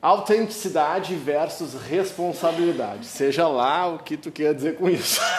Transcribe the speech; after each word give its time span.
Autenticidade 0.00 1.16
versus 1.16 1.74
responsabilidade. 1.74 3.06
Seja 3.06 3.48
lá 3.48 3.86
o 3.88 3.98
que 3.98 4.16
tu 4.16 4.30
quer 4.30 4.54
dizer 4.54 4.76
com 4.76 4.88
isso. 4.88 5.20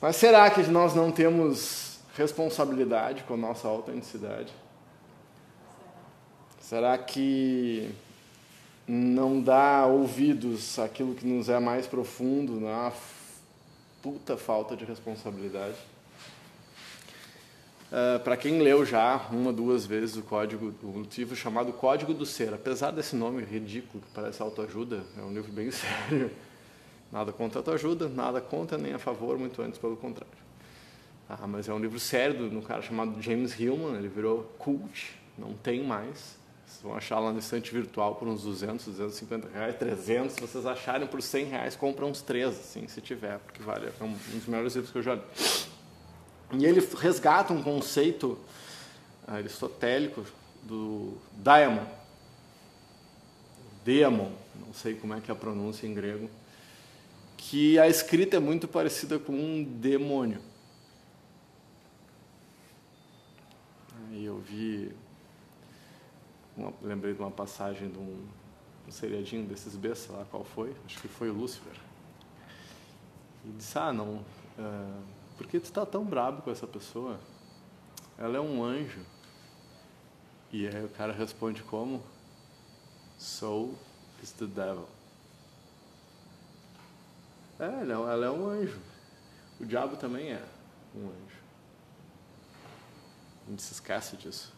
Mas 0.00 0.16
será 0.16 0.50
que 0.50 0.62
nós 0.62 0.94
não 0.94 1.12
temos 1.12 1.98
responsabilidade 2.16 3.22
com 3.24 3.34
a 3.34 3.36
nossa 3.36 3.68
autenticidade? 3.68 4.52
Será 6.60 6.98
que 6.98 7.90
não 8.86 9.40
dá 9.40 9.86
ouvidos 9.86 10.78
àquilo 10.78 11.14
que 11.14 11.26
nos 11.26 11.48
é 11.48 11.58
mais 11.58 11.86
profundo, 11.86 12.60
na 12.60 12.92
puta 14.02 14.36
falta 14.36 14.76
de 14.76 14.84
responsabilidade? 14.84 15.76
Uh, 17.90 18.20
para 18.20 18.36
quem 18.36 18.60
leu 18.60 18.84
já 18.84 19.26
uma, 19.30 19.50
duas 19.50 19.86
vezes 19.86 20.16
o 20.16 20.22
código, 20.22 20.74
o 20.82 21.06
livro 21.16 21.34
chamado 21.34 21.72
Código 21.72 22.12
do 22.12 22.26
Ser, 22.26 22.52
apesar 22.52 22.90
desse 22.90 23.16
nome 23.16 23.42
ridículo 23.42 24.02
que 24.02 24.10
parece 24.14 24.42
autoajuda, 24.42 25.02
é 25.16 25.22
um 25.22 25.32
livro 25.32 25.50
bem 25.50 25.70
sério. 25.72 26.30
Nada 27.10 27.32
contra 27.32 27.60
autoajuda, 27.60 28.06
nada 28.06 28.42
contra 28.42 28.76
nem 28.76 28.92
a 28.92 28.98
favor, 28.98 29.38
muito 29.38 29.62
antes 29.62 29.78
pelo 29.78 29.96
contrário. 29.96 30.36
Ah, 31.26 31.46
mas 31.46 31.66
é 31.66 31.72
um 31.72 31.78
livro 31.78 31.98
sério 31.98 32.50
de 32.50 32.56
um 32.56 32.60
cara 32.60 32.82
chamado 32.82 33.22
James 33.22 33.58
Hillman, 33.58 33.96
ele 33.96 34.08
virou 34.08 34.42
cult, 34.58 35.14
não 35.38 35.54
tem 35.54 35.82
mais. 35.82 36.36
Vocês 36.66 36.82
vão 36.82 36.94
achar 36.94 37.18
lá 37.18 37.32
no 37.32 37.38
estante 37.38 37.72
virtual 37.72 38.16
por 38.16 38.28
uns 38.28 38.42
200, 38.42 38.84
250 38.84 39.48
reais, 39.48 39.76
300. 39.78 40.34
Se 40.34 40.40
vocês 40.42 40.66
acharem 40.66 41.06
por 41.06 41.22
100 41.22 41.44
reais, 41.46 41.74
compram 41.74 42.10
uns 42.10 42.20
três, 42.20 42.48
assim, 42.48 42.86
se 42.86 43.00
tiver, 43.00 43.38
porque 43.38 43.62
vale. 43.62 43.88
É 43.98 44.04
um 44.04 44.12
dos 44.12 44.46
melhores 44.46 44.74
livros 44.74 44.92
que 44.92 44.98
eu 44.98 45.02
já 45.02 45.14
li. 45.14 45.22
E 46.52 46.64
ele 46.64 46.80
resgata 46.80 47.52
um 47.52 47.62
conceito 47.62 48.38
aristotélico 49.26 50.24
do 50.62 51.18
daemon. 51.32 51.84
Daemon, 53.84 54.32
não 54.54 54.72
sei 54.72 54.94
como 54.94 55.14
é 55.14 55.20
que 55.20 55.30
é 55.30 55.34
a 55.34 55.36
pronúncia 55.36 55.86
em 55.86 55.92
grego, 55.92 56.30
que 57.36 57.78
a 57.78 57.86
escrita 57.86 58.36
é 58.36 58.40
muito 58.40 58.66
parecida 58.66 59.18
com 59.18 59.32
um 59.32 59.62
demônio. 59.62 60.40
Aí 64.10 64.24
eu 64.24 64.38
vi, 64.38 64.90
uma, 66.56 66.72
lembrei 66.82 67.12
de 67.12 67.20
uma 67.20 67.30
passagem 67.30 67.90
de 67.90 67.98
um, 67.98 68.26
um 68.86 68.90
seriadinho 68.90 69.46
desses 69.46 69.76
B, 69.76 69.94
sei 69.94 70.14
lá 70.14 70.24
qual 70.30 70.44
foi, 70.44 70.74
acho 70.86 70.98
que 70.98 71.08
foi 71.08 71.28
o 71.28 71.34
Lúcifer. 71.34 71.74
E 73.44 73.50
disse, 73.50 73.78
ah, 73.78 73.92
não... 73.92 74.24
Uh, 74.58 75.17
por 75.38 75.46
que 75.46 75.60
tu 75.60 75.64
está 75.64 75.86
tão 75.86 76.04
brabo 76.04 76.42
com 76.42 76.50
essa 76.50 76.66
pessoa? 76.66 77.18
Ela 78.18 78.36
é 78.36 78.40
um 78.40 78.62
anjo. 78.62 79.00
E 80.52 80.66
aí 80.66 80.84
o 80.84 80.88
cara 80.88 81.12
responde 81.12 81.62
como? 81.62 82.02
So 83.16 83.74
is 84.20 84.32
the 84.32 84.46
devil. 84.46 84.88
É, 87.60 87.64
ela 87.64 88.26
é 88.26 88.30
um 88.30 88.48
anjo. 88.48 88.80
O 89.60 89.64
diabo 89.64 89.96
também 89.96 90.32
é 90.32 90.44
um 90.94 91.06
anjo. 91.06 91.38
A 93.46 93.50
gente 93.50 93.62
se 93.62 93.72
esquece 93.74 94.16
disso. 94.16 94.52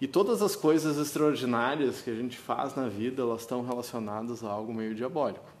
E 0.00 0.08
todas 0.08 0.40
as 0.40 0.56
coisas 0.56 0.96
extraordinárias 0.96 2.00
que 2.00 2.10
a 2.10 2.14
gente 2.14 2.38
faz 2.38 2.74
na 2.74 2.88
vida, 2.88 3.20
elas 3.20 3.42
estão 3.42 3.66
relacionadas 3.66 4.42
a 4.42 4.48
algo 4.48 4.72
meio 4.72 4.94
diabólico. 4.94 5.57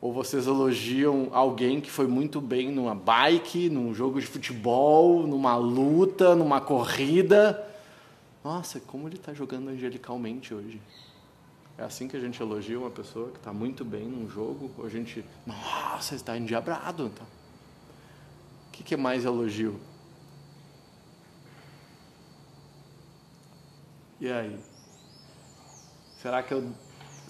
Ou 0.00 0.12
vocês 0.12 0.46
elogiam 0.46 1.30
alguém 1.32 1.80
que 1.80 1.90
foi 1.90 2.06
muito 2.06 2.40
bem 2.40 2.70
numa 2.70 2.94
bike, 2.94 3.70
num 3.70 3.94
jogo 3.94 4.20
de 4.20 4.26
futebol, 4.26 5.26
numa 5.26 5.56
luta, 5.56 6.34
numa 6.34 6.60
corrida. 6.60 7.66
Nossa, 8.44 8.78
como 8.78 9.08
ele 9.08 9.16
está 9.16 9.32
jogando 9.32 9.68
angelicalmente 9.68 10.54
hoje. 10.54 10.80
É 11.78 11.82
assim 11.82 12.08
que 12.08 12.16
a 12.16 12.20
gente 12.20 12.40
elogia 12.40 12.78
uma 12.78 12.90
pessoa 12.90 13.30
que 13.30 13.38
está 13.38 13.52
muito 13.52 13.84
bem 13.84 14.04
num 14.06 14.28
jogo, 14.28 14.70
ou 14.78 14.86
a 14.86 14.88
gente, 14.88 15.24
nossa, 15.46 16.14
está 16.14 16.36
endiabrado. 16.36 17.06
Então. 17.06 17.26
O 18.68 18.70
que, 18.72 18.82
que 18.82 18.94
é 18.94 18.96
mais 18.96 19.24
elogio? 19.24 19.78
E 24.20 24.30
aí? 24.30 24.58
Será 26.22 26.42
que 26.42 26.52
eu 26.52 26.72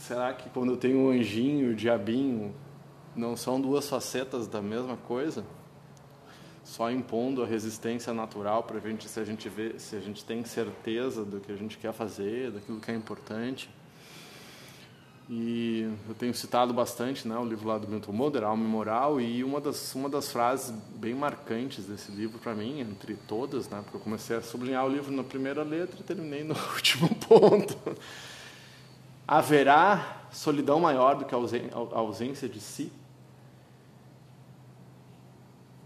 será 0.07 0.33
que 0.33 0.49
quando 0.51 0.73
eu 0.73 0.77
tenho 0.77 1.11
anjinho, 1.11 1.73
o 1.73 1.75
diabinho, 1.75 2.55
não 3.15 3.37
são 3.37 3.61
duas 3.61 3.89
facetas 3.89 4.47
da 4.47 4.63
mesma 4.63 4.97
coisa? 4.97 5.45
Só 6.63 6.91
impondo 6.91 7.43
a 7.43 7.47
resistência 7.47 8.13
natural 8.13 8.63
para 8.63 8.79
a 8.79 8.81
gente, 8.81 9.09
se 9.09 9.19
a 9.19 9.25
gente 9.25 9.49
vê, 9.49 9.79
se 9.79 9.97
a 9.97 10.01
gente 10.01 10.25
tem 10.25 10.45
certeza 10.45 11.25
do 11.25 11.41
que 11.41 11.51
a 11.51 11.57
gente 11.57 11.77
quer 11.77 11.93
fazer, 11.93 12.53
daquilo 12.53 12.79
que 12.81 12.91
é 12.91 12.95
importante. 12.95 13.69
E 15.29 15.91
eu 16.09 16.15
tenho 16.15 16.33
citado 16.33 16.73
bastante, 16.73 17.27
né, 17.27 17.37
o 17.37 17.45
livro 17.45 17.67
lá 17.67 17.77
do 17.77 17.89
Milton 17.89 18.13
Moder, 18.13 18.45
Alma 18.45 18.65
e 18.65 18.69
Moral, 18.69 19.21
e 19.21 19.43
uma 19.43 19.61
das 19.61 19.93
uma 19.97 20.09
das 20.09 20.31
frases 20.31 20.71
bem 20.95 21.15
marcantes 21.15 21.85
desse 21.85 22.13
livro 22.13 22.39
para 22.39 22.55
mim, 22.55 22.79
entre 22.79 23.17
todas, 23.27 23.69
né, 23.69 23.81
porque 23.83 23.97
eu 23.97 24.01
comecei 24.01 24.37
a 24.37 24.43
sublinhar 24.43 24.87
o 24.87 24.89
livro 24.89 25.11
na 25.11 25.25
primeira 25.25 25.65
letra 25.65 25.99
e 25.99 26.05
terminei 26.05 26.45
no 26.45 26.55
último 26.77 27.13
ponto 27.17 27.77
haverá 29.27 30.27
solidão 30.31 30.79
maior 30.79 31.17
do 31.17 31.25
que 31.25 31.35
a 31.35 31.99
ausência 31.99 32.49
de 32.49 32.61
si? 32.61 32.93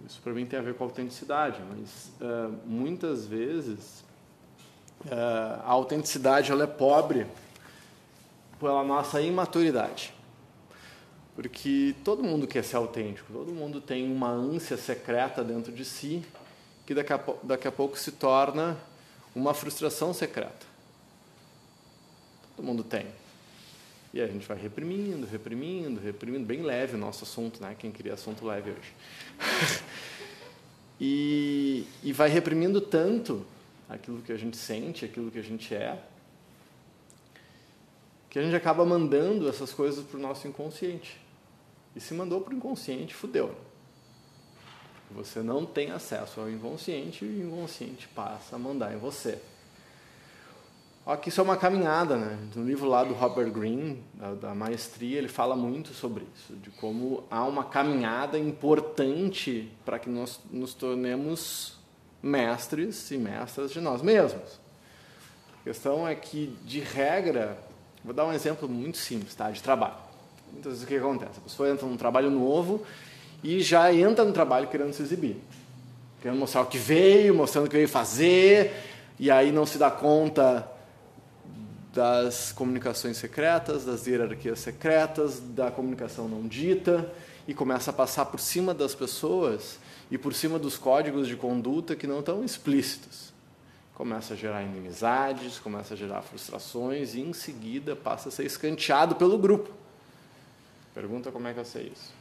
Isso 0.06 0.20
para 0.22 0.32
mim 0.32 0.44
tem 0.44 0.58
a 0.58 0.62
ver 0.62 0.74
com 0.74 0.82
a 0.82 0.86
autenticidade, 0.88 1.60
mas 1.70 2.10
uh, 2.20 2.52
muitas 2.66 3.26
vezes 3.26 4.02
uh, 5.06 5.62
a 5.64 5.70
autenticidade 5.70 6.50
ela 6.50 6.64
é 6.64 6.66
pobre 6.66 7.26
pela 8.58 8.82
nossa 8.82 9.20
imaturidade. 9.20 10.12
Porque 11.36 11.94
todo 12.04 12.24
mundo 12.24 12.46
quer 12.46 12.64
ser 12.64 12.76
autêntico, 12.76 13.32
todo 13.32 13.52
mundo 13.52 13.80
tem 13.80 14.12
uma 14.12 14.28
ânsia 14.28 14.76
secreta 14.76 15.44
dentro 15.44 15.72
de 15.72 15.84
si 15.84 16.24
que 16.84 16.92
daqui 16.92 17.12
a, 17.12 17.20
daqui 17.44 17.68
a 17.68 17.72
pouco 17.72 17.96
se 17.96 18.10
torna 18.10 18.76
uma 19.32 19.54
frustração 19.54 20.12
secreta. 20.12 20.66
Todo 22.56 22.66
mundo 22.66 22.82
tem. 22.82 23.06
E 24.12 24.20
a 24.20 24.26
gente 24.26 24.46
vai 24.46 24.58
reprimindo, 24.58 25.26
reprimindo, 25.26 26.00
reprimindo, 26.00 26.44
bem 26.44 26.62
leve 26.62 26.96
o 26.96 26.98
nosso 26.98 27.24
assunto, 27.24 27.62
né? 27.62 27.76
Quem 27.78 27.92
queria 27.92 28.14
assunto 28.14 28.44
leve 28.44 28.72
hoje. 28.72 28.94
e, 31.00 31.84
e 32.02 32.12
vai 32.12 32.28
reprimindo 32.28 32.80
tanto 32.80 33.46
aquilo 33.88 34.20
que 34.22 34.32
a 34.32 34.36
gente 34.36 34.56
sente, 34.56 35.04
aquilo 35.04 35.30
que 35.30 35.38
a 35.38 35.42
gente 35.42 35.74
é, 35.74 36.02
que 38.30 38.38
a 38.38 38.42
gente 38.42 38.54
acaba 38.54 38.84
mandando 38.84 39.48
essas 39.48 39.72
coisas 39.72 40.04
para 40.04 40.16
o 40.16 40.20
nosso 40.20 40.46
inconsciente. 40.46 41.20
E 41.94 42.00
se 42.00 42.14
mandou 42.14 42.40
para 42.40 42.54
o 42.54 42.56
inconsciente, 42.56 43.12
fudeu. 43.12 43.54
Você 45.10 45.42
não 45.42 45.66
tem 45.66 45.90
acesso 45.90 46.40
ao 46.40 46.48
inconsciente 46.48 47.24
e 47.24 47.28
o 47.28 47.46
inconsciente 47.48 48.06
passa 48.08 48.54
a 48.54 48.58
mandar 48.58 48.94
em 48.94 48.98
você. 48.98 49.40
Que 51.16 51.28
isso 51.28 51.40
é 51.40 51.44
uma 51.44 51.56
caminhada, 51.56 52.16
né? 52.16 52.38
No 52.54 52.64
livro 52.64 52.88
lá 52.88 53.02
do 53.02 53.14
Robert 53.14 53.50
Greene, 53.50 54.02
da, 54.14 54.34
da, 54.34 54.54
maestria, 54.54 55.18
ele 55.18 55.28
fala 55.28 55.56
muito 55.56 55.92
sobre 55.92 56.24
isso, 56.36 56.54
de 56.54 56.70
como 56.70 57.24
há 57.30 57.44
uma 57.44 57.64
caminhada 57.64 58.38
importante 58.38 59.72
para 59.84 59.98
que 59.98 60.08
nós 60.08 60.38
nos 60.50 60.72
tornemos 60.72 61.78
mestres 62.22 63.10
e 63.10 63.16
mestras 63.16 63.72
de 63.72 63.80
nós 63.80 64.02
mesmos. 64.02 64.60
A 65.60 65.64
questão 65.64 66.06
é 66.06 66.14
que, 66.14 66.56
de 66.64 66.80
regra, 66.80 67.58
vou 68.04 68.14
dar 68.14 68.26
um 68.26 68.32
exemplo 68.32 68.68
muito 68.68 68.98
simples, 68.98 69.34
tá? 69.34 69.50
De 69.50 69.62
trabalho. 69.62 69.94
Muitas 70.52 70.72
vezes 70.72 70.84
o 70.84 70.86
que 70.86 70.96
acontece? 70.96 71.38
A 71.38 71.42
pessoa 71.42 71.70
entra 71.70 71.86
num 71.86 71.96
trabalho 71.96 72.30
novo 72.30 72.84
e 73.42 73.60
já 73.60 73.92
entra 73.92 74.24
no 74.24 74.32
trabalho 74.32 74.68
querendo 74.68 74.92
se 74.92 75.02
exibir. 75.02 75.36
Querendo 76.20 76.38
mostrar 76.38 76.60
o 76.60 76.66
que 76.66 76.78
veio, 76.78 77.34
mostrando 77.34 77.66
o 77.66 77.68
que 77.68 77.76
veio 77.76 77.88
fazer, 77.88 78.72
e 79.18 79.30
aí 79.30 79.50
não 79.50 79.66
se 79.66 79.78
dá 79.78 79.90
conta 79.90 80.68
das 81.92 82.52
comunicações 82.52 83.16
secretas, 83.16 83.84
das 83.84 84.06
hierarquias 84.06 84.60
secretas, 84.60 85.40
da 85.40 85.70
comunicação 85.70 86.28
não 86.28 86.46
dita 86.46 87.10
e 87.48 87.54
começa 87.54 87.90
a 87.90 87.94
passar 87.94 88.26
por 88.26 88.38
cima 88.38 88.72
das 88.72 88.94
pessoas 88.94 89.78
e 90.10 90.16
por 90.16 90.32
cima 90.32 90.58
dos 90.58 90.78
códigos 90.78 91.26
de 91.26 91.36
conduta 91.36 91.96
que 91.96 92.06
não 92.06 92.20
estão 92.20 92.44
explícitos. 92.44 93.32
Começa 93.94 94.34
a 94.34 94.36
gerar 94.36 94.62
inimizades, 94.62 95.58
começa 95.58 95.94
a 95.94 95.96
gerar 95.96 96.22
frustrações 96.22 97.14
e 97.14 97.20
em 97.20 97.32
seguida 97.32 97.96
passa 97.96 98.28
a 98.28 98.32
ser 98.32 98.46
escanteado 98.46 99.16
pelo 99.16 99.36
grupo. 99.36 99.70
Pergunta 100.94 101.30
como 101.30 101.48
é 101.48 101.52
que 101.52 101.60
eu 101.60 101.64
sei 101.64 101.92
isso. 101.94 102.12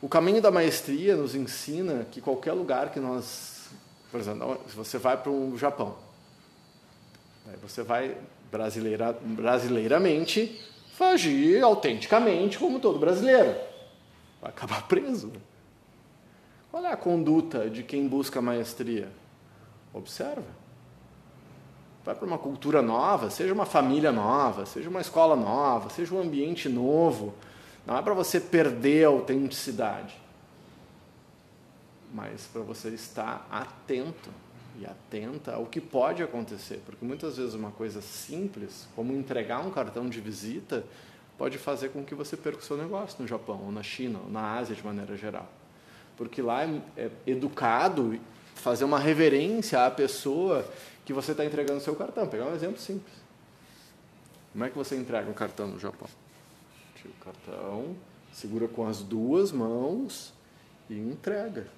O 0.00 0.08
caminho 0.08 0.42
da 0.42 0.50
maestria 0.50 1.16
nos 1.16 1.34
ensina 1.34 2.06
que 2.10 2.20
qualquer 2.20 2.52
lugar 2.52 2.90
que 2.90 3.00
nós, 3.00 3.68
por 4.10 4.20
exemplo, 4.20 4.60
se 4.68 4.76
você 4.76 4.98
vai 4.98 5.16
para 5.16 5.32
o 5.32 5.56
Japão, 5.58 5.96
Aí 7.48 7.56
você 7.62 7.82
vai 7.82 8.16
brasileira, 8.50 9.12
brasileiramente 9.12 10.60
agir 11.00 11.62
autenticamente 11.62 12.58
como 12.58 12.80
todo 12.80 12.98
brasileiro. 12.98 13.56
Vai 14.40 14.50
acabar 14.50 14.86
preso. 14.88 15.32
Qual 16.70 16.84
é 16.84 16.92
a 16.92 16.96
conduta 16.96 17.70
de 17.70 17.82
quem 17.82 18.06
busca 18.06 18.42
maestria? 18.42 19.08
Observa. 19.94 20.44
vai 22.04 22.14
para 22.14 22.26
uma 22.26 22.38
cultura 22.38 22.82
nova, 22.82 23.30
seja 23.30 23.54
uma 23.54 23.64
família 23.64 24.12
nova, 24.12 24.66
seja 24.66 24.88
uma 24.88 25.00
escola 25.00 25.34
nova, 25.34 25.88
seja 25.88 26.14
um 26.14 26.20
ambiente 26.20 26.68
novo, 26.68 27.34
não 27.86 27.96
é 27.96 28.02
para 28.02 28.12
você 28.12 28.38
perder 28.38 29.06
a 29.06 29.08
autenticidade, 29.08 30.14
mas 32.12 32.46
para 32.52 32.62
você 32.62 32.90
estar 32.90 33.46
atento 33.50 34.30
e 34.80 34.86
atenta 34.86 35.54
ao 35.54 35.66
que 35.66 35.80
pode 35.80 36.22
acontecer, 36.22 36.80
porque 36.86 37.04
muitas 37.04 37.36
vezes 37.36 37.54
uma 37.54 37.70
coisa 37.70 38.00
simples, 38.00 38.86
como 38.94 39.12
entregar 39.12 39.60
um 39.66 39.70
cartão 39.70 40.08
de 40.08 40.20
visita, 40.20 40.84
pode 41.36 41.58
fazer 41.58 41.90
com 41.90 42.04
que 42.04 42.14
você 42.14 42.36
perca 42.36 42.58
o 42.58 42.62
seu 42.62 42.76
negócio 42.76 43.20
no 43.20 43.26
Japão, 43.26 43.62
ou 43.64 43.72
na 43.72 43.82
China, 43.82 44.20
ou 44.24 44.30
na 44.30 44.54
Ásia 44.54 44.74
de 44.74 44.84
maneira 44.84 45.16
geral. 45.16 45.48
Porque 46.16 46.42
lá 46.42 46.64
é, 46.64 46.80
é 46.96 47.10
educado 47.26 48.18
fazer 48.54 48.84
uma 48.84 48.98
reverência 48.98 49.84
à 49.86 49.90
pessoa 49.90 50.68
que 51.04 51.12
você 51.12 51.32
está 51.32 51.44
entregando 51.44 51.78
o 51.78 51.82
seu 51.82 51.94
cartão. 51.94 52.24
Vou 52.24 52.30
pegar 52.30 52.46
um 52.46 52.54
exemplo 52.54 52.78
simples. 52.78 53.14
Como 54.52 54.64
é 54.64 54.68
que 54.68 54.76
você 54.76 54.96
entrega 54.96 55.30
um 55.30 55.34
cartão 55.34 55.68
no 55.68 55.78
Japão? 55.78 56.08
Tira 56.96 57.10
o 57.10 57.24
cartão, 57.24 57.96
segura 58.32 58.66
com 58.66 58.86
as 58.86 59.00
duas 59.00 59.52
mãos 59.52 60.32
e 60.90 60.98
entrega. 60.98 61.68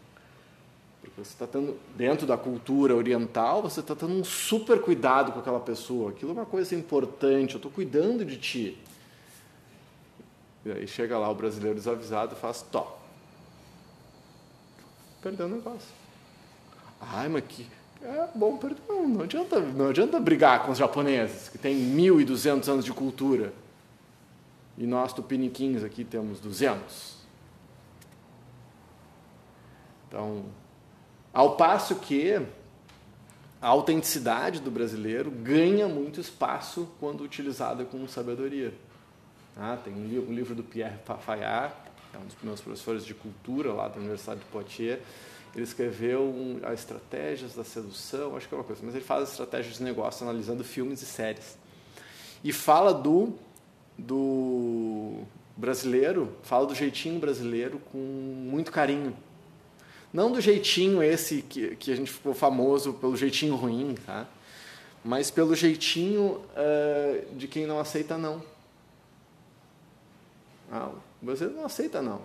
Porque 1.00 1.14
você 1.16 1.30
está 1.32 1.46
tendo, 1.46 1.78
dentro 1.96 2.26
da 2.26 2.36
cultura 2.36 2.94
oriental, 2.94 3.62
você 3.62 3.80
está 3.80 3.94
tendo 3.94 4.12
um 4.12 4.24
super 4.24 4.80
cuidado 4.82 5.32
com 5.32 5.40
aquela 5.40 5.60
pessoa. 5.60 6.10
Aquilo 6.10 6.32
é 6.32 6.34
uma 6.34 6.46
coisa 6.46 6.74
importante, 6.74 7.54
eu 7.54 7.58
estou 7.58 7.70
cuidando 7.70 8.24
de 8.24 8.36
ti. 8.36 8.78
E 10.64 10.70
aí 10.70 10.86
chega 10.86 11.18
lá 11.18 11.30
o 11.30 11.34
brasileiro 11.34 11.76
desavisado 11.76 12.34
e 12.34 12.38
faz 12.38 12.60
top. 12.62 13.00
Perdeu 15.22 15.46
o 15.46 15.48
negócio. 15.48 15.88
Ai, 17.00 17.28
mas 17.28 17.44
que. 17.48 17.66
É 18.02 18.28
bom, 18.34 18.56
perdão. 18.56 19.08
Não 19.08 19.22
adianta, 19.22 19.60
não 19.60 19.88
adianta 19.88 20.18
brigar 20.18 20.64
com 20.64 20.72
os 20.72 20.78
japoneses, 20.78 21.48
que 21.48 21.58
têm 21.58 21.76
1.200 21.76 22.68
anos 22.68 22.84
de 22.84 22.92
cultura. 22.92 23.52
E 24.76 24.86
nós, 24.86 25.12
tupiniquins, 25.12 25.82
aqui 25.82 26.04
temos 26.04 26.40
200. 26.40 27.16
Então, 30.08 30.44
ao 31.32 31.56
passo 31.56 31.96
que 31.96 32.40
a 33.60 33.68
autenticidade 33.68 34.60
do 34.60 34.70
brasileiro 34.70 35.30
ganha 35.30 35.86
muito 35.86 36.20
espaço 36.20 36.88
quando 36.98 37.22
utilizada 37.22 37.84
com 37.84 38.06
sabedoria. 38.08 38.72
Ah, 39.56 39.76
tem 39.76 39.92
um 39.92 40.32
livro 40.32 40.54
do 40.54 40.62
Pierre 40.62 40.96
que 41.04 42.16
é 42.16 42.18
um 42.18 42.24
dos 42.24 42.36
meus 42.42 42.60
professores 42.60 43.04
de 43.04 43.14
cultura 43.14 43.72
lá 43.72 43.88
da 43.88 43.98
Universidade 43.98 44.40
de 44.40 44.46
Poitiers. 44.46 45.00
Ele 45.54 45.64
escreveu 45.64 46.22
um, 46.22 46.60
as 46.62 46.80
estratégias 46.80 47.54
da 47.54 47.64
sedução, 47.64 48.36
acho 48.36 48.48
que 48.48 48.54
é 48.54 48.58
uma 48.58 48.64
coisa, 48.64 48.80
mas 48.84 48.94
ele 48.94 49.04
faz 49.04 49.30
estratégias 49.30 49.76
de 49.76 49.82
negócio 49.82 50.24
analisando 50.24 50.64
filmes 50.64 51.02
e 51.02 51.06
séries. 51.06 51.58
E 52.42 52.52
fala 52.52 52.94
do, 52.94 53.34
do 53.98 55.22
brasileiro, 55.56 56.32
fala 56.42 56.66
do 56.66 56.74
jeitinho 56.74 57.20
brasileiro 57.20 57.80
com 57.92 57.98
muito 57.98 58.70
carinho. 58.72 59.14
Não 60.12 60.32
do 60.32 60.40
jeitinho 60.40 61.02
esse 61.02 61.42
que, 61.42 61.76
que 61.76 61.92
a 61.92 61.96
gente 61.96 62.10
ficou 62.10 62.34
famoso 62.34 62.94
pelo 62.94 63.16
jeitinho 63.16 63.54
ruim, 63.54 63.94
tá? 64.06 64.26
mas 65.04 65.30
pelo 65.30 65.54
jeitinho 65.54 66.42
uh, 66.56 67.34
de 67.34 67.48
quem 67.48 67.66
não 67.66 67.78
aceita 67.78 68.18
não. 68.18 68.42
Ah, 70.70 70.90
você 71.22 71.46
não 71.46 71.64
aceita 71.64 72.02
não. 72.02 72.22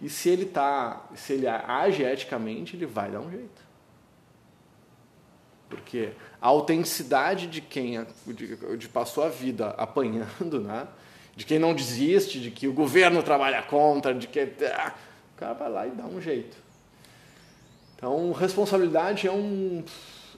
E 0.00 0.08
se 0.08 0.28
ele 0.28 0.44
tá, 0.44 1.06
se 1.14 1.32
ele 1.34 1.46
age 1.48 2.02
eticamente, 2.02 2.76
ele 2.76 2.86
vai 2.86 3.10
dar 3.10 3.20
um 3.20 3.30
jeito. 3.30 3.66
Porque 5.68 6.12
a 6.40 6.46
autenticidade 6.46 7.46
de 7.46 7.60
quem 7.60 8.06
de, 8.26 8.88
passou 8.88 9.24
a 9.24 9.28
vida 9.28 9.70
apanhando, 9.70 10.60
né? 10.60 10.86
de 11.34 11.44
quem 11.44 11.58
não 11.58 11.74
desiste, 11.74 12.40
de 12.40 12.50
que 12.50 12.68
o 12.68 12.72
governo 12.72 13.22
trabalha 13.22 13.62
contra, 13.62 14.14
de 14.14 14.26
que. 14.26 14.40
Ah, 14.74 14.94
o 15.34 15.38
cara 15.38 15.52
vai 15.52 15.70
lá 15.70 15.86
e 15.86 15.90
dá 15.90 16.04
um 16.04 16.20
jeito. 16.20 16.56
Então, 17.96 18.32
responsabilidade 18.32 19.26
é 19.26 19.32
um 19.32 19.82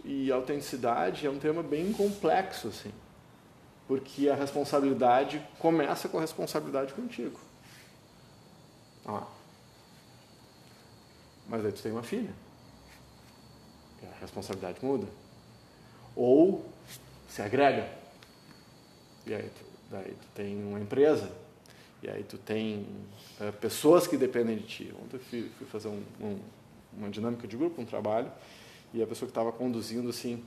e 0.05 0.31
autenticidade 0.31 1.27
é 1.27 1.31
um 1.31 1.39
tema 1.39 1.63
bem 1.63 1.93
complexo 1.93 2.69
assim. 2.69 2.93
Porque 3.87 4.29
a 4.29 4.35
responsabilidade 4.35 5.45
começa 5.59 6.09
com 6.09 6.19
a 6.19 6.21
responsabilidade 6.21 6.93
contigo. 6.95 7.39
Mas 11.49 11.65
aí 11.65 11.73
tu 11.73 11.83
tem 11.83 11.93
uma 11.93 12.03
filha. 12.03 12.31
A 14.03 14.21
responsabilidade 14.21 14.85
muda. 14.85 15.07
Ou 16.15 16.65
se 17.29 17.41
agrega. 17.41 17.91
E 19.27 19.35
aí 19.35 19.51
tu, 19.51 19.65
daí 19.91 20.11
tu 20.13 20.27
tem 20.35 20.63
uma 20.63 20.79
empresa. 20.79 21.31
E 22.03 22.11
aí 22.11 22.23
tu 22.23 22.37
tem 22.37 22.87
é, 23.41 23.51
pessoas 23.51 24.07
que 24.07 24.17
dependem 24.17 24.59
de 24.59 24.67
ti. 24.67 24.95
Ontem 25.03 25.17
eu 25.17 25.21
fui, 25.21 25.51
fui 25.57 25.67
fazer 25.67 25.89
um, 25.89 26.03
um 26.21 26.39
uma 26.99 27.11
dinâmica 27.11 27.47
de 27.47 27.57
grupo, 27.57 27.81
um 27.81 27.85
trabalho, 27.85 28.31
e 28.93 29.03
a 29.03 29.07
pessoa 29.07 29.27
que 29.27 29.31
estava 29.31 29.53
conduzindo 29.53 30.09
assim, 30.09 30.45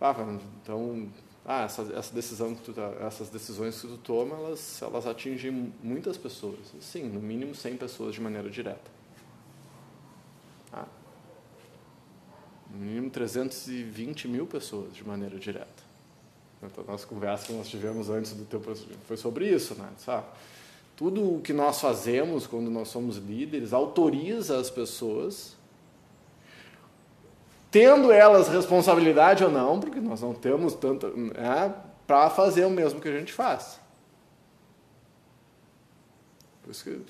ah, 0.00 0.14
então, 0.62 1.08
ah, 1.44 1.62
essa, 1.62 1.82
essa 1.94 2.14
decisão 2.14 2.54
que 2.54 2.62
tu, 2.62 2.72
tá, 2.72 2.92
essas 3.00 3.28
decisões 3.28 3.80
que 3.80 3.86
tu 3.86 3.98
toma, 3.98 4.36
elas, 4.36 4.80
elas 4.82 5.06
atingem 5.06 5.72
muitas 5.82 6.16
pessoas, 6.16 6.58
sim, 6.80 7.04
no 7.04 7.20
mínimo 7.20 7.54
100 7.54 7.76
pessoas 7.76 8.14
de 8.14 8.20
maneira 8.20 8.48
direta. 8.48 8.90
Ah, 10.72 10.86
no 12.70 12.78
mínimo 12.78 13.10
320 13.10 14.28
mil 14.28 14.46
pessoas 14.46 14.94
de 14.94 15.06
maneira 15.06 15.38
direta. 15.38 15.90
Então, 16.62 16.84
nossa 16.84 17.06
conversa 17.06 17.46
que 17.46 17.52
nós 17.54 17.68
tivemos 17.68 18.10
antes 18.10 18.32
do 18.32 18.44
teu 18.44 18.60
foi 19.06 19.16
sobre 19.16 19.48
isso, 19.48 19.74
né? 19.74 19.90
Sabe? 19.98 20.26
Tudo 20.94 21.36
o 21.36 21.40
que 21.40 21.54
nós 21.54 21.80
fazemos 21.80 22.46
quando 22.46 22.70
nós 22.70 22.88
somos 22.88 23.16
líderes 23.16 23.72
autoriza 23.72 24.58
as 24.58 24.68
pessoas 24.68 25.56
tendo 27.70 28.10
elas 28.10 28.48
responsabilidade 28.48 29.44
ou 29.44 29.50
não, 29.50 29.78
porque 29.78 30.00
nós 30.00 30.20
não 30.20 30.34
temos 30.34 30.74
tanta, 30.74 31.06
é, 31.06 31.72
para 32.06 32.28
fazer 32.28 32.64
o 32.64 32.70
mesmo 32.70 33.00
que 33.00 33.08
a 33.08 33.16
gente 33.16 33.32
faz. 33.32 33.78
Por 36.62 36.70
isso 36.70 36.84
que 36.84 37.00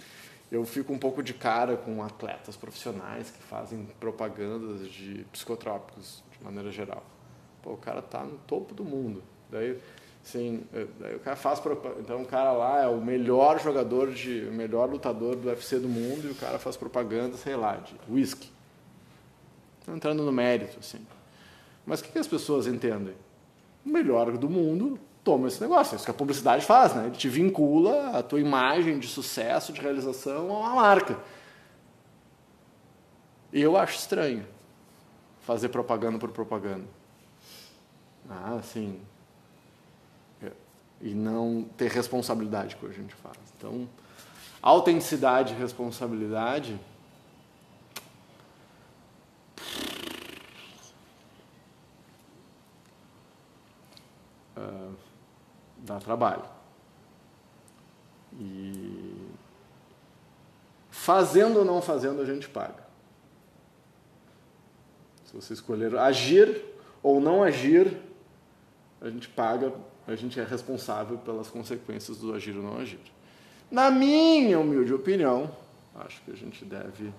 eu 0.52 0.64
fico 0.64 0.92
um 0.92 0.98
pouco 0.98 1.22
de 1.22 1.32
cara 1.32 1.76
com 1.76 2.02
atletas 2.02 2.56
profissionais 2.56 3.30
que 3.30 3.42
fazem 3.42 3.86
propagandas 3.98 4.88
de 4.90 5.24
psicotrópicos 5.32 6.22
de 6.36 6.44
maneira 6.44 6.70
geral. 6.70 7.02
Pô, 7.62 7.72
o 7.72 7.76
cara 7.76 8.00
está 8.00 8.22
no 8.22 8.38
topo 8.46 8.74
do 8.74 8.84
mundo. 8.84 9.22
Daí, 9.50 9.80
sim, 10.22 10.62
é, 10.74 10.86
daí 10.98 11.16
o 11.16 11.20
cara 11.20 11.36
faz 11.36 11.60
então 11.98 12.22
o 12.22 12.26
cara 12.26 12.52
lá 12.52 12.82
é 12.82 12.88
o 12.88 13.00
melhor 13.00 13.58
jogador 13.60 14.12
de, 14.12 14.46
o 14.48 14.52
melhor 14.52 14.90
lutador 14.90 15.36
do 15.36 15.48
UFC 15.48 15.78
do 15.78 15.88
mundo 15.88 16.28
e 16.28 16.30
o 16.30 16.34
cara 16.34 16.58
faz 16.58 16.76
propaganda, 16.76 17.36
sei 17.36 17.56
lá, 17.56 17.76
de 17.76 17.94
whisky 18.08 18.50
entrando 19.88 20.22
no 20.22 20.32
mérito, 20.32 20.78
assim. 20.78 21.04
Mas 21.86 22.00
o 22.00 22.04
que, 22.04 22.12
que 22.12 22.18
as 22.18 22.26
pessoas 22.26 22.66
entendem? 22.66 23.14
O 23.84 23.88
melhor 23.88 24.36
do 24.36 24.48
mundo 24.48 24.98
toma 25.24 25.48
esse 25.48 25.60
negócio. 25.60 25.94
É 25.94 25.96
isso 25.96 26.04
que 26.04 26.10
a 26.10 26.14
publicidade 26.14 26.64
faz, 26.64 26.94
né? 26.94 27.06
Ele 27.06 27.16
te 27.16 27.28
vincula 27.28 28.18
a 28.18 28.22
tua 28.22 28.40
imagem 28.40 28.98
de 28.98 29.08
sucesso, 29.08 29.72
de 29.72 29.80
realização 29.80 30.50
a 30.54 30.58
uma 30.60 30.74
marca. 30.74 31.18
E 33.52 33.60
eu 33.60 33.76
acho 33.76 33.98
estranho 33.98 34.46
fazer 35.40 35.68
propaganda 35.68 36.18
por 36.18 36.30
propaganda. 36.30 36.84
Ah, 38.28 38.60
sim. 38.62 39.00
É, 40.42 40.52
e 41.00 41.14
não 41.14 41.66
ter 41.76 41.90
responsabilidade 41.90 42.76
que 42.76 42.86
a 42.86 42.90
gente 42.90 43.14
faz. 43.16 43.36
Então, 43.56 43.88
autenticidade 44.62 45.54
e 45.54 45.56
responsabilidade 45.56 46.78
trabalho. 56.00 56.42
E 58.38 59.28
fazendo 60.90 61.60
ou 61.60 61.64
não 61.64 61.80
fazendo, 61.80 62.20
a 62.20 62.24
gente 62.24 62.48
paga. 62.48 62.88
Se 65.24 65.34
você 65.34 65.52
escolher 65.52 65.96
agir 65.96 66.62
ou 67.02 67.20
não 67.20 67.42
agir, 67.42 67.96
a 69.00 69.08
gente 69.08 69.28
paga, 69.28 69.72
a 70.06 70.16
gente 70.16 70.40
é 70.40 70.44
responsável 70.44 71.18
pelas 71.18 71.48
consequências 71.48 72.18
do 72.18 72.34
agir 72.34 72.56
ou 72.56 72.62
não 72.62 72.78
agir. 72.78 73.00
Na 73.70 73.90
minha 73.90 74.58
humilde 74.58 74.92
opinião, 74.92 75.50
acho 75.94 76.20
que 76.22 76.32
a 76.32 76.36
gente 76.36 76.64
deve 76.64 77.12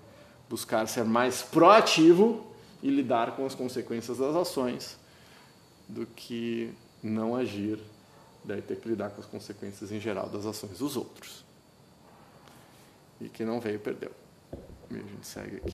buscar 0.49 0.85
ser 0.87 1.05
mais 1.05 1.41
proativo 1.41 2.45
e 2.83 2.89
lidar 2.89 3.35
com 3.35 3.45
as 3.45 3.55
consequências 3.55 4.17
das 4.17 4.35
ações 4.35 4.99
do 5.87 6.05
que 6.05 6.73
não 7.01 7.35
agir, 7.35 7.79
daí 8.43 8.61
ter 8.61 8.77
que 8.77 8.89
lidar 8.89 9.11
com 9.11 9.21
as 9.21 9.27
consequências 9.27 9.91
em 9.91 9.99
geral 9.99 10.29
das 10.29 10.45
ações 10.45 10.79
dos 10.79 10.97
outros. 10.97 11.43
E 13.19 13.29
quem 13.29 13.45
não 13.45 13.59
veio, 13.59 13.79
perdeu. 13.79 14.11
E 14.89 14.95
a 14.95 14.99
gente 14.99 15.25
segue 15.25 15.57
aqui. 15.57 15.69